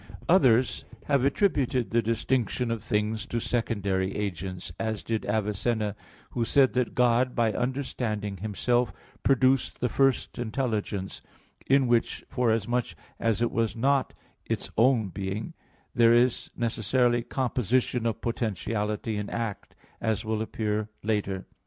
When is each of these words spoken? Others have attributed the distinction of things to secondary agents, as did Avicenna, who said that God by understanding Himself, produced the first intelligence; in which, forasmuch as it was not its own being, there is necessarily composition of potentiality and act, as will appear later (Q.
Others 0.27 0.83
have 1.05 1.23
attributed 1.23 1.91
the 1.91 2.01
distinction 2.01 2.71
of 2.71 2.81
things 2.81 3.27
to 3.27 3.39
secondary 3.39 4.15
agents, 4.15 4.71
as 4.79 5.03
did 5.03 5.27
Avicenna, 5.27 5.95
who 6.31 6.43
said 6.43 6.73
that 6.73 6.95
God 6.95 7.35
by 7.35 7.53
understanding 7.53 8.37
Himself, 8.37 8.91
produced 9.21 9.79
the 9.79 9.89
first 9.89 10.39
intelligence; 10.39 11.21
in 11.67 11.85
which, 11.85 12.25
forasmuch 12.27 12.95
as 13.19 13.43
it 13.43 13.51
was 13.51 13.75
not 13.75 14.13
its 14.43 14.71
own 14.75 15.09
being, 15.09 15.53
there 15.93 16.15
is 16.15 16.49
necessarily 16.57 17.21
composition 17.21 18.07
of 18.07 18.21
potentiality 18.21 19.17
and 19.17 19.29
act, 19.29 19.75
as 20.01 20.25
will 20.25 20.41
appear 20.41 20.89
later 21.03 21.41
(Q. 21.41 21.45